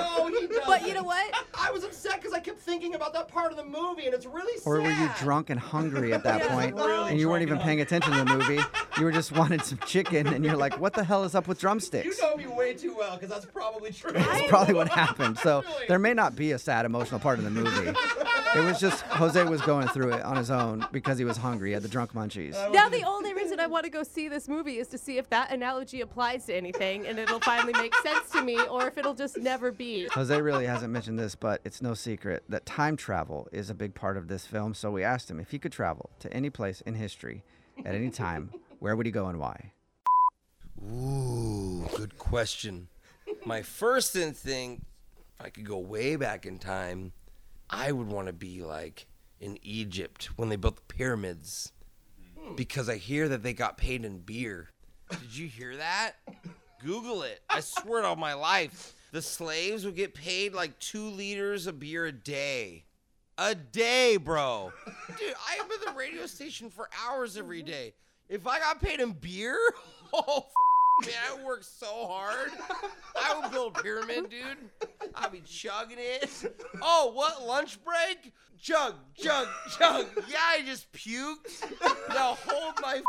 No, 0.82 0.86
he 0.88 0.88
doesn't. 0.88 0.88
But 0.88 0.88
you 0.88 0.94
know 0.96 1.04
what? 1.04 1.46
I 1.68 1.72
was 1.72 1.84
upset 1.84 2.16
because 2.16 2.34
I 2.34 2.40
kept 2.40 2.60
thinking 2.60 2.96
about 2.96 3.14
that 3.14 3.28
part 3.28 3.52
of 3.52 3.58
the 3.58 3.64
movie, 3.64 4.06
and 4.06 4.14
it's 4.14 4.26
really 4.26 4.58
sad. 4.60 4.68
Or 4.70 4.82
were 4.82 4.92
you 4.92 5.10
drunk 5.20 5.50
and 5.50 5.60
hungry 5.60 6.14
at 6.14 6.24
that 6.24 6.40
Yeah, 6.44 6.54
point, 6.54 6.76
really 6.76 7.12
and 7.12 7.20
you 7.20 7.28
weren't 7.30 7.40
drunk 7.46 7.50
even 7.50 7.58
and 7.58 7.64
paying 7.66 7.82
attention 7.82 8.14
to 8.14 8.24
the 8.24 8.38
movie? 8.38 8.60
You 8.98 9.06
were 9.06 9.12
just 9.14 9.32
wanted 9.32 9.64
some 9.64 9.78
chicken, 9.86 10.28
and 10.28 10.44
you're 10.44 10.58
like, 10.58 10.78
"What 10.78 10.92
the 10.94 11.06
hell 11.06 11.24
is 11.24 11.34
up 11.34 11.48
with 11.48 11.58
drumsticks? 11.58 12.04
You 12.06 12.12
drumsticks?" 12.16 12.44
know 12.44 12.52
me 12.52 12.58
way 12.58 12.74
too 12.74 12.94
well 12.98 13.14
because 13.16 13.30
that's 13.30 13.46
probably 13.46 13.92
true. 13.94 14.12
That's 14.12 14.50
probably 14.50 14.74
what 14.74 14.90
happened. 14.90 15.38
So 15.38 15.62
Really? 15.62 15.86
there 15.88 16.00
may 16.00 16.14
not 16.14 16.36
be 16.36 16.52
a 16.52 16.60
sad 16.60 16.86
emotional 16.86 17.18
part 17.22 17.40
of 17.40 17.46
the 17.46 17.50
movie. 17.52 17.94
It 18.56 18.62
was 18.62 18.80
just 18.80 19.04
Jose 19.04 19.44
was 19.44 19.62
going 19.62 19.88
through 19.90 20.14
it 20.14 20.24
on 20.24 20.36
his 20.36 20.50
own 20.50 20.86
because 20.92 21.20
he 21.20 21.26
was 21.26 21.38
hungry. 21.38 21.70
He 21.70 21.74
had 21.76 21.84
the 21.84 21.88
drunk 21.88 22.14
munchies. 22.14 22.54
Now 22.72 22.90
the 22.90 23.04
only 23.04 23.34
reason 23.34 23.60
I 23.60 23.68
want 23.68 23.84
to 23.84 23.92
go 23.92 24.02
see 24.02 24.28
this 24.28 24.48
movie 24.48 24.80
is 24.80 24.88
to 24.88 24.98
see 24.98 25.20
if 25.20 25.30
that 25.30 25.52
analogy 25.52 26.02
applies 26.02 26.46
to 26.46 26.56
anything 26.56 27.06
and 27.06 27.20
it'll 27.20 27.40
finally 27.40 27.74
make 27.74 27.96
sense 27.98 28.30
to 28.32 28.42
me 28.42 28.60
or 28.68 28.88
if 28.88 28.98
it'll 28.98 29.14
just 29.14 29.38
never 29.38 29.72
be. 29.72 30.08
Jose 30.14 30.42
really 30.42 30.66
hasn't 30.66 30.92
mentioned 30.92 31.20
this, 31.20 31.36
but 31.36 31.62
it's 31.64 31.80
no 31.82 31.94
secret 31.94 32.44
that 32.50 32.66
time 32.66 32.98
travel 32.98 33.48
is 33.52 33.70
a 33.70 33.76
big 33.76 33.94
part 33.94 34.18
of 34.18 34.28
this 34.28 34.48
film. 34.48 34.74
So 34.74 34.90
we 34.90 35.04
asked 35.04 35.30
him 35.30 35.40
if 35.40 35.52
he 35.52 35.60
could 35.60 35.72
travel 35.72 36.10
to 36.20 36.34
any 36.34 36.50
place 36.50 36.82
in 36.82 36.96
history 36.96 37.44
at 37.86 37.94
any 37.94 38.10
time, 38.10 38.50
where 38.80 38.96
would 38.96 39.06
he 39.06 39.12
go 39.12 39.28
and 39.28 39.40
why? 39.40 39.74
Ooh, 40.92 41.88
good 41.96 42.18
question. 42.18 42.88
My 43.46 43.62
first 43.62 44.16
instinct, 44.16 44.84
if 45.40 45.46
I 45.46 45.50
could 45.50 45.66
go 45.66 45.78
way 45.78 46.16
back 46.16 46.46
in 46.48 46.58
time, 46.58 47.12
I 47.70 47.92
would 47.92 48.08
want 48.08 48.28
to 48.28 48.34
be 48.34 48.64
like 48.64 49.08
in 49.40 49.58
Egypt 49.62 50.30
when 50.36 50.50
they 50.50 50.56
built 50.56 50.76
the 50.78 50.94
pyramids. 50.94 51.72
Hmm. 52.38 52.56
Because 52.56 52.90
I 52.90 52.98
hear 52.98 53.28
that 53.30 53.44
they 53.44 53.54
got 53.54 53.78
paid 53.78 54.06
in 54.06 54.20
beer. 54.20 54.70
Did 55.10 55.36
you 55.36 55.48
hear 55.48 55.76
that? 55.78 56.14
Google 56.84 57.24
it. 57.24 57.42
I 57.50 57.60
swear 57.60 58.00
it 58.04 58.06
on 58.06 58.20
my 58.20 58.34
life. 58.34 58.94
The 59.12 59.22
slaves 59.22 59.86
would 59.86 59.96
get 59.96 60.14
paid 60.14 60.54
like 60.54 60.78
two 60.80 61.10
liters 61.10 61.68
of 61.68 61.80
beer 61.80 62.06
a 62.06 62.12
day. 62.12 62.86
A 63.38 63.56
day, 63.56 64.18
bro. 64.18 64.72
Dude, 65.18 65.34
I 65.50 65.56
am 65.64 65.68
at 65.72 65.86
the 65.86 65.98
radio 65.98 66.26
station 66.26 66.70
for 66.70 66.90
hours 67.06 67.38
every 67.38 67.64
day. 67.64 67.94
If 68.28 68.46
I 68.46 68.60
got 68.60 68.82
paid 68.82 69.00
in 69.00 69.14
beer, 69.14 69.58
oh, 70.14 70.46
f- 71.02 71.08
man, 71.08 71.16
I 71.32 71.44
work 71.46 71.64
so 71.64 71.88
hard. 72.08 72.52
I 73.16 73.40
would 73.40 73.52
build 73.52 73.78
a 73.78 73.82
pyramid, 73.82 74.30
dude. 74.30 74.79
I'd 75.20 75.32
be 75.32 75.42
chugging 75.42 75.98
it. 76.00 76.56
Oh, 76.82 77.12
what? 77.14 77.46
Lunch 77.46 77.78
break? 77.84 78.34
Chug, 78.62 78.96
chug, 79.16 79.48
chug. 79.78 80.08
Yeah, 80.30 80.38
I 80.48 80.62
just 80.66 80.92
puked. 80.92 81.64
Now 82.10 82.38
hold 82.46 82.76
my 82.82 83.02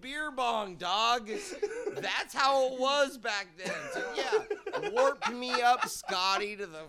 beer 0.00 0.30
bong, 0.30 0.76
dog. 0.76 1.28
That's 1.96 2.34
how 2.34 2.66
it 2.66 2.80
was 2.80 3.16
back 3.18 3.48
then. 3.56 3.74
So, 3.92 4.02
yeah, 4.16 4.90
warp 4.90 5.32
me 5.32 5.50
up, 5.62 5.88
Scotty, 5.88 6.56
to 6.56 6.66
the 6.66 6.84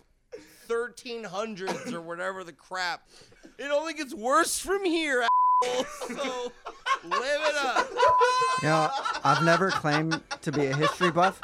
1300s 0.67 1.93
or 1.93 2.01
whatever 2.01 2.43
the 2.43 2.53
crap. 2.53 3.07
It 3.57 3.71
only 3.71 3.93
gets 3.93 4.13
worse 4.13 4.59
from 4.59 4.85
here. 4.85 5.27
So 6.07 6.51
live 7.03 7.41
it 7.41 7.55
up. 7.57 7.89
You 8.61 8.67
know, 8.69 8.89
I've 9.23 9.43
never 9.43 9.71
claimed 9.71 10.21
to 10.41 10.51
be 10.51 10.67
a 10.67 10.75
history 10.75 11.11
buff, 11.11 11.41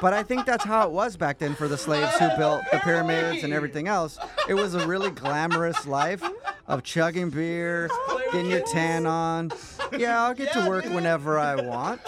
but 0.00 0.12
I 0.12 0.22
think 0.22 0.46
that's 0.46 0.64
how 0.64 0.86
it 0.86 0.92
was 0.92 1.16
back 1.16 1.38
then 1.38 1.54
for 1.54 1.68
the 1.68 1.78
slaves 1.78 2.14
who 2.18 2.28
built 2.36 2.62
the 2.70 2.78
pyramids 2.78 3.42
and 3.44 3.52
everything 3.52 3.88
else. 3.88 4.18
It 4.48 4.54
was 4.54 4.74
a 4.74 4.86
really 4.86 5.10
glamorous 5.10 5.86
life 5.86 6.22
of 6.66 6.82
chugging 6.82 7.30
beer, 7.30 7.90
getting 8.32 8.50
your 8.50 8.62
tan 8.72 9.06
on. 9.06 9.50
Yeah, 9.96 10.22
I'll 10.22 10.34
get 10.34 10.52
to 10.52 10.68
work 10.68 10.84
whenever 10.84 11.38
I 11.38 11.56
want. 11.56 12.00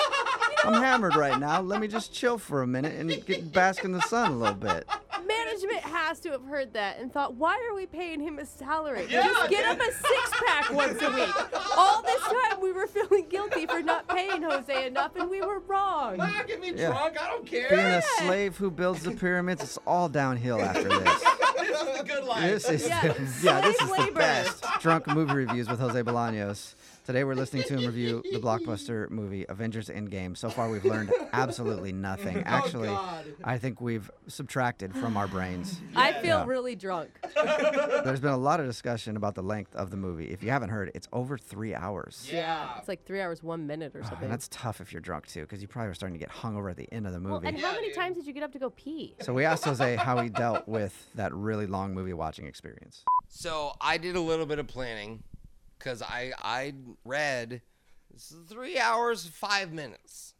I'm 0.64 0.75
hammered 0.75 1.16
right 1.16 1.38
now. 1.38 1.61
Let 1.62 1.80
me 1.80 1.88
just 1.88 2.12
chill 2.12 2.37
for 2.37 2.62
a 2.62 2.66
minute 2.66 2.94
and 2.94 3.25
get 3.25 3.52
bask 3.52 3.85
in 3.85 3.92
the 3.92 4.02
sun 4.02 4.32
a 4.32 4.37
little 4.37 4.54
bit. 4.54 4.87
Management 5.62 5.84
has 5.94 6.20
to 6.20 6.30
have 6.30 6.44
heard 6.44 6.72
that 6.74 6.98
and 6.98 7.12
thought, 7.12 7.34
why 7.34 7.54
are 7.70 7.74
we 7.74 7.86
paying 7.86 8.20
him 8.20 8.38
a 8.38 8.46
salary? 8.46 9.06
Yeah, 9.10 9.24
Just 9.24 9.50
get 9.50 9.64
him 9.66 9.80
a 9.80 9.92
six 9.92 10.30
pack 10.46 10.70
once 10.72 11.00
a 11.02 11.10
week. 11.10 11.76
All 11.76 12.02
this 12.02 12.20
time 12.22 12.60
we 12.62 12.72
were 12.72 12.86
feeling 12.86 13.28
guilty 13.28 13.66
for 13.66 13.82
not 13.82 14.08
paying 14.08 14.42
Jose 14.42 14.86
enough 14.86 15.16
and 15.16 15.28
we 15.28 15.42
were 15.42 15.60
wrong. 15.60 16.16
Get 16.46 16.60
me 16.60 16.72
Yeah. 16.74 16.88
drunk. 16.88 17.20
I 17.20 17.26
don't 17.28 17.46
care. 17.46 17.68
Being 17.68 17.80
a 17.80 18.02
slave 18.18 18.56
who 18.56 18.70
builds 18.70 19.02
the 19.02 19.12
pyramids, 19.12 19.62
it's 19.62 19.78
all 19.86 20.08
downhill 20.08 20.60
after 20.60 20.84
this. 20.88 21.24
this 21.58 21.80
is 21.80 21.98
the 21.98 22.04
good 22.06 22.24
life. 22.24 22.42
This 22.50 22.68
is 22.70 22.88
Yeah, 22.88 23.00
the, 23.02 23.08
yeah, 23.42 23.60
this 23.60 23.74
is 23.80 23.88
slave 23.88 23.98
the 23.98 24.02
labor. 24.04 24.18
best 24.20 24.64
drunk 24.80 25.06
movie 25.08 25.34
reviews 25.34 25.68
with 25.68 25.78
Jose 25.78 26.02
Bolaños. 26.02 26.75
Today 27.04 27.25
we're 27.25 27.34
listening 27.34 27.64
to 27.64 27.76
him 27.78 27.84
review 27.87 28.22
the 28.32 28.38
blockbuster 28.38 29.10
movie 29.10 29.44
Avengers 29.49 29.88
Endgame. 29.88 30.37
So 30.37 30.49
far 30.49 30.70
we've 30.70 30.84
learned 30.84 31.12
absolutely 31.32 31.92
nothing. 31.92 32.38
Oh, 32.40 32.42
Actually, 32.46 32.88
God. 32.88 33.25
I 33.44 33.58
think 33.58 33.80
we've 33.80 34.10
subtracted 34.26 34.94
from 34.94 35.16
our 35.16 35.26
brains. 35.28 35.80
I 35.94 36.12
feel 36.14 36.38
Yeah. 36.38 36.44
really 36.46 36.75
drunk. 36.75 37.10
There's 38.04 38.20
been 38.20 38.30
a 38.32 38.37
lot 38.37 38.60
of 38.60 38.66
discussion 38.66 39.16
about 39.16 39.34
the 39.34 39.42
length 39.42 39.75
of 39.76 39.90
the 39.90 39.96
movie. 39.96 40.30
If 40.30 40.42
you 40.42 40.50
haven't 40.50 40.70
heard, 40.70 40.90
it's 40.94 41.08
over 41.12 41.37
three 41.37 41.75
hours. 41.75 42.28
yeah. 42.32 42.78
It's 42.78 42.88
like 42.88 43.04
three 43.04 43.20
hours, 43.20 43.42
one 43.42 43.66
minute 43.66 43.94
or 43.94 44.02
something. 44.02 44.22
And 44.25 44.32
that's 44.32 44.49
tough 44.49 44.80
if 44.80 44.92
you're 44.92 45.00
drunk 45.02 45.26
too, 45.26 45.42
because 45.42 45.60
you 45.62 45.68
probably 45.68 45.88
were 45.88 45.94
starting 45.94 46.18
to 46.18 46.25
get 46.25 46.30
hungover 46.34 46.70
at 46.70 46.76
the 46.76 46.88
end 46.92 47.06
of 47.06 47.12
the 47.12 47.20
well, 47.20 47.34
movie. 47.34 47.49
and 47.49 47.58
how 47.58 47.72
many 47.72 47.92
times 47.92 48.16
did 48.16 48.26
you 48.26 48.32
get 48.32 48.42
up 48.42 48.52
to 48.52 48.58
go 48.58 48.70
pee? 48.70 49.14
so 49.20 49.32
we 49.34 49.44
asked 49.44 49.64
Jose 49.64 49.96
how 49.96 50.20
he 50.20 50.28
dealt 50.28 50.66
with 50.66 51.08
that 51.14 51.32
really 51.34 51.66
long 51.66 51.92
movie 51.94 52.12
watching 52.14 52.46
experience. 52.46 53.04
So 53.30 53.75
I 53.80 53.96
did 53.96 54.16
a 54.16 54.20
little 54.20 54.44
bit 54.44 54.58
of 54.58 54.66
planning 54.66 55.22
because 55.78 56.02
I 56.02 56.32
I 56.42 56.75
read 57.04 57.62
three 58.49 58.78
hours 58.78 59.26
five 59.26 59.72
minutes. 59.72 60.34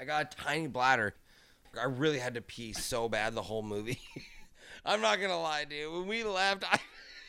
I 0.00 0.04
got 0.04 0.32
a 0.32 0.36
tiny 0.42 0.66
bladder. 0.66 1.14
I 1.78 1.84
really 1.84 2.18
had 2.18 2.34
to 2.34 2.40
pee 2.40 2.72
so 2.72 3.08
bad 3.08 3.34
the 3.34 3.42
whole 3.42 3.62
movie. 3.62 4.00
I'm 4.84 5.02
not 5.02 5.20
gonna 5.20 5.40
lie, 5.40 5.66
dude. 5.66 5.92
When 5.92 6.08
we 6.08 6.24
left, 6.24 6.64
I 6.64 6.80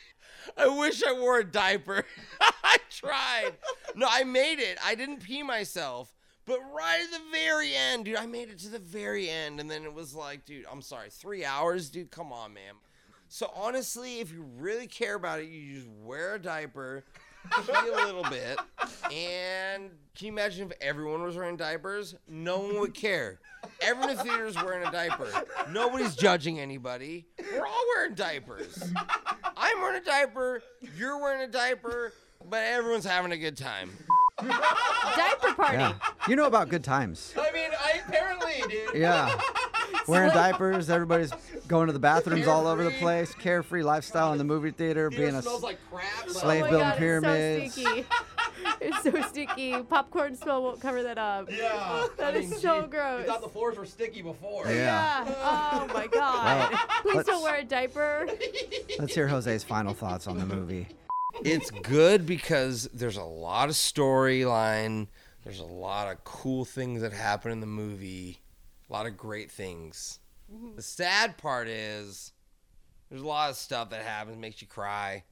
I 0.56 0.68
wish 0.68 1.02
I 1.04 1.12
wore 1.12 1.38
a 1.38 1.44
diaper. 1.44 2.04
I 2.64 2.78
tried. 2.90 3.52
No, 3.94 4.08
I 4.10 4.24
made 4.24 4.58
it. 4.58 4.78
I 4.82 4.94
didn't 4.94 5.22
pee 5.22 5.42
myself. 5.42 6.14
But 6.46 6.60
right 6.74 7.00
at 7.02 7.10
the 7.10 7.24
very 7.30 7.74
end, 7.74 8.06
dude, 8.06 8.16
I 8.16 8.26
made 8.26 8.50
it 8.50 8.58
to 8.60 8.68
the 8.68 8.78
very 8.78 9.30
end. 9.30 9.60
And 9.60 9.70
then 9.70 9.84
it 9.84 9.94
was 9.94 10.14
like, 10.14 10.44
dude, 10.44 10.66
I'm 10.70 10.82
sorry, 10.82 11.08
three 11.10 11.44
hours, 11.44 11.88
dude, 11.88 12.10
come 12.10 12.32
on, 12.32 12.52
man. 12.52 12.74
So 13.34 13.50
honestly, 13.52 14.20
if 14.20 14.30
you 14.30 14.46
really 14.58 14.86
care 14.86 15.16
about 15.16 15.40
it, 15.40 15.48
you 15.48 15.74
just 15.74 15.88
wear 15.88 16.36
a 16.36 16.38
diaper, 16.38 17.02
pee 17.66 17.72
a 17.72 18.06
little 18.06 18.22
bit, 18.22 18.60
and 19.12 19.90
can 20.14 20.26
you 20.26 20.32
imagine 20.32 20.70
if 20.70 20.76
everyone 20.80 21.20
was 21.24 21.34
wearing 21.36 21.56
diapers? 21.56 22.14
No 22.28 22.60
one 22.60 22.78
would 22.78 22.94
care. 22.94 23.40
Everyone 23.80 24.10
in 24.10 24.18
the 24.18 24.22
theater 24.22 24.46
is 24.46 24.54
wearing 24.54 24.86
a 24.86 24.92
diaper. 24.92 25.26
Nobody's 25.72 26.14
judging 26.14 26.60
anybody. 26.60 27.26
We're 27.52 27.66
all 27.66 27.84
wearing 27.96 28.14
diapers. 28.14 28.92
I'm 29.56 29.80
wearing 29.80 30.00
a 30.00 30.04
diaper. 30.04 30.62
You're 30.96 31.18
wearing 31.18 31.42
a 31.42 31.50
diaper, 31.50 32.12
but 32.48 32.62
everyone's 32.62 33.04
having 33.04 33.32
a 33.32 33.36
good 33.36 33.56
time. 33.56 33.90
Diaper 34.38 35.54
party. 35.54 35.78
Yeah. 35.78 35.94
You 36.28 36.36
know 36.36 36.46
about 36.46 36.68
good 36.68 36.84
times. 36.84 37.34
I 37.36 37.50
mean, 37.50 37.70
I 37.82 38.00
apparently, 38.06 38.62
dude. 38.68 38.94
Yeah. 38.94 39.36
Wearing 40.08 40.30
diapers, 40.30 40.90
everybody's 40.90 41.32
going 41.68 41.86
to 41.86 41.92
the 41.92 41.98
bathrooms 41.98 42.46
all 42.46 42.66
over 42.66 42.84
the 42.84 42.90
place. 42.92 43.32
Carefree 43.34 43.82
lifestyle 43.82 44.32
in 44.32 44.38
the 44.38 44.44
movie 44.44 44.70
theater, 44.70 45.10
Theater 45.10 45.22
being 45.22 45.34
a 45.34 45.42
smells 45.42 45.62
like 45.62 45.78
crap. 45.90 46.28
slave 46.28 46.62
oh 46.62 46.64
my 46.66 46.70
building 46.70 46.88
God, 46.88 46.98
pyramids. 46.98 47.64
It's 47.64 47.74
so 47.74 47.82
sticky. 47.82 48.06
it's 48.80 49.02
so 49.02 49.22
sticky. 49.22 49.82
Popcorn 49.82 50.36
smell 50.36 50.62
won't 50.62 50.80
cover 50.80 51.02
that 51.02 51.18
up. 51.18 51.50
Yeah. 51.50 52.06
That 52.18 52.34
I 52.34 52.38
is 52.38 52.50
mean, 52.50 52.60
so 52.60 52.82
gee, 52.82 52.88
gross. 52.88 53.20
You 53.22 53.26
thought 53.26 53.42
the 53.42 53.48
floors 53.48 53.76
were 53.78 53.86
sticky 53.86 54.22
before. 54.22 54.66
Yeah. 54.68 55.24
Oh 55.26 55.86
my 55.94 56.06
God. 56.12 56.72
Well, 57.04 57.14
Please 57.14 57.24
don't 57.26 57.42
wear 57.42 57.56
a 57.56 57.64
diaper. 57.64 58.28
Let's 58.98 59.14
hear 59.14 59.26
Jose's 59.28 59.64
final 59.64 59.94
thoughts 59.94 60.26
on 60.26 60.38
the 60.38 60.46
movie. 60.46 60.88
It's 61.42 61.70
good 61.70 62.26
because 62.26 62.88
there's 62.94 63.16
a 63.16 63.24
lot 63.24 63.68
of 63.68 63.74
storyline. 63.74 65.08
There's 65.44 65.60
a 65.60 65.64
lot 65.64 66.10
of 66.12 66.22
cool 66.24 66.64
things 66.64 67.02
that 67.02 67.12
happen 67.12 67.50
in 67.52 67.60
the 67.60 67.66
movie. 67.66 68.40
A 68.94 68.96
lot 68.96 69.06
of 69.06 69.16
great 69.16 69.50
things. 69.50 70.20
Mm-hmm. 70.54 70.76
The 70.76 70.82
sad 70.82 71.36
part 71.36 71.66
is 71.66 72.30
there's 73.10 73.22
a 73.22 73.26
lot 73.26 73.50
of 73.50 73.56
stuff 73.56 73.90
that 73.90 74.02
happens 74.02 74.38
makes 74.38 74.62
you 74.62 74.68
cry. 74.68 75.24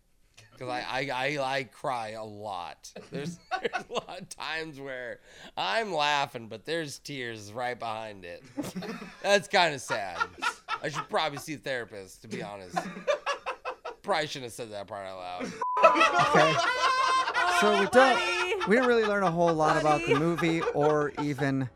Because 0.50 0.69
I, 0.69 0.81
I, 0.81 1.11
I, 1.14 1.59
I 1.59 1.62
cry 1.64 2.09
a 2.11 2.25
lot. 2.25 2.92
There's, 3.12 3.38
there's 3.61 3.85
a 3.88 3.92
lot 3.92 4.21
of 4.21 4.28
times 4.31 4.81
where 4.81 5.21
I'm 5.57 5.95
laughing, 5.95 6.49
but 6.49 6.64
there's 6.64 6.99
tears 6.99 7.52
right 7.52 7.78
behind 7.78 8.25
it. 8.25 8.42
That's 9.23 9.47
kind 9.47 9.73
of 9.76 9.81
sad. 9.81 10.19
I 10.83 10.88
should 10.88 11.09
probably 11.09 11.38
see 11.38 11.54
a 11.54 11.59
therapist, 11.59 12.23
to 12.23 12.28
be 12.28 12.42
honest. 12.42 12.76
Probably 14.02 14.26
shouldn't 14.26 14.47
have 14.47 14.54
said 14.54 14.73
that 14.73 14.88
part 14.88 15.07
out 15.07 15.19
loud. 15.19 15.52
Okay. 15.85 16.54
So 17.61 17.78
we 17.78 17.87
don't 17.92 18.42
we 18.66 18.75
didn't 18.75 18.88
really 18.88 19.04
learn 19.04 19.23
a 19.23 19.31
whole 19.31 19.54
lot 19.54 19.76
about 19.76 20.04
the 20.04 20.19
movie 20.19 20.62
or 20.75 21.12
even 21.23 21.69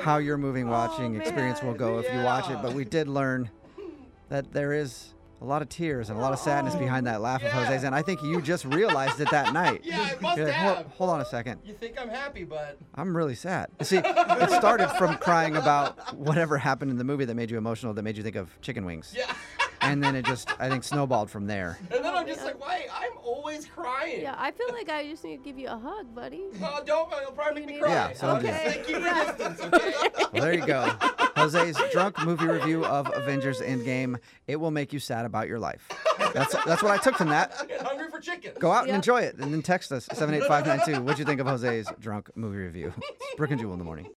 how 0.00 0.18
your 0.18 0.36
movie 0.38 0.62
oh, 0.62 0.66
watching 0.68 1.16
Oh, 1.16 1.20
experience 1.20 1.62
will 1.62 1.74
go 1.74 1.98
if 1.98 2.12
you 2.12 2.22
watch 2.22 2.50
it, 2.50 2.58
but 2.62 2.72
we 2.72 2.84
did 2.84 3.08
learn 3.08 3.50
that 4.28 4.52
there 4.52 4.72
is 4.72 5.12
a 5.42 5.44
lot 5.44 5.60
of 5.60 5.68
tears 5.68 6.08
and 6.08 6.18
a 6.18 6.22
lot 6.22 6.32
of 6.32 6.38
sadness 6.38 6.74
oh, 6.74 6.78
behind 6.78 7.06
that 7.06 7.20
laugh 7.20 7.42
of 7.42 7.52
Jose's, 7.52 7.84
and 7.84 7.94
I 7.94 8.00
think 8.02 8.22
you 8.22 8.40
just 8.40 8.64
realized 8.64 9.20
it 9.20 9.30
that 9.30 9.52
night. 9.52 9.82
Yeah, 9.84 9.98
I 10.00 10.20
must 10.20 10.38
like, 10.38 10.52
"Hold- 10.54 10.76
have. 10.78 10.86
hold 10.88 11.10
on 11.10 11.20
a 11.20 11.24
second. 11.24 11.60
You 11.64 11.74
think 11.74 12.00
I'm 12.00 12.08
happy, 12.08 12.44
but 12.44 12.78
I'm 12.94 13.16
really 13.16 13.34
sad. 13.34 13.68
See, 13.82 13.98
it 13.98 14.50
started 14.50 14.88
from 14.96 15.16
crying 15.18 15.56
about 15.56 16.16
whatever 16.16 16.56
happened 16.58 16.90
in 16.90 16.96
the 16.98 17.04
movie 17.04 17.24
that 17.26 17.34
made 17.34 17.50
you 17.50 17.58
emotional, 17.58 17.92
that 17.94 18.02
made 18.02 18.16
you 18.16 18.22
think 18.22 18.36
of 18.36 18.58
chicken 18.62 18.84
wings. 18.84 19.14
yeah. 19.16 19.32
And 19.86 20.02
then 20.02 20.14
it 20.16 20.24
just, 20.26 20.48
I 20.60 20.68
think, 20.68 20.84
snowballed 20.84 21.30
from 21.30 21.46
there. 21.46 21.78
And 21.90 22.04
then 22.04 22.14
I'm 22.14 22.26
just 22.26 22.44
like, 22.44 22.60
why? 22.60 22.86
I'm 22.92 23.12
always 23.24 23.66
crying. 23.66 24.22
Yeah, 24.22 24.34
I 24.38 24.50
feel 24.50 24.68
like 24.72 24.88
I 24.88 25.04
just 25.08 25.24
need 25.24 25.38
to 25.38 25.42
give 25.44 25.58
you 25.58 25.68
a 25.68 25.78
hug, 25.78 26.14
buddy. 26.14 26.44
Oh, 26.62 26.82
don't. 26.84 27.10
You'll 27.22 27.32
probably 27.32 27.60
make 27.66 27.76
me 27.76 27.80
cry. 27.80 27.90
Yeah, 27.90 28.12
so 28.12 28.28
I'm 28.28 28.36
okay. 28.44 28.48
just- 28.48 28.64
Thank 28.76 28.88
you 28.88 29.00
for 29.00 29.24
distance, 29.48 29.60
okay? 29.74 29.92
Well, 30.32 30.42
there 30.42 30.52
you 30.54 30.66
go. 30.66 30.90
Jose's 31.36 31.78
drunk 31.92 32.18
movie 32.24 32.46
review 32.46 32.84
of 32.84 33.10
Avengers 33.14 33.60
Endgame. 33.60 34.18
It 34.46 34.56
will 34.56 34.70
make 34.70 34.92
you 34.92 34.98
sad 34.98 35.24
about 35.24 35.48
your 35.48 35.58
life. 35.58 35.88
That's 36.34 36.54
that's 36.64 36.82
what 36.82 36.90
I 36.92 36.98
took 36.98 37.14
from 37.16 37.28
that. 37.28 37.54
I'm 37.78 37.84
hungry 37.86 38.10
for 38.10 38.18
chicken. 38.20 38.52
Go 38.58 38.70
out 38.70 38.80
and 38.80 38.88
Yep. 38.88 38.96
enjoy 38.96 39.20
it, 39.22 39.36
and 39.36 39.52
then 39.52 39.62
text 39.62 39.92
us 39.92 40.08
seven 40.12 40.34
eight 40.34 40.44
five 40.44 40.66
nine 40.66 40.80
two. 40.84 41.00
What'd 41.02 41.18
you 41.18 41.24
think 41.24 41.40
of 41.40 41.46
Jose's 41.46 41.88
drunk 42.00 42.30
movie 42.34 42.58
review? 42.58 42.92
It's 42.98 43.34
Brooke 43.36 43.50
and 43.50 43.60
Jubal 43.60 43.74
in 43.74 43.78
the 43.78 43.84
morning. 43.84 44.10